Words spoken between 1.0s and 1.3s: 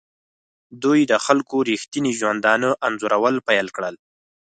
د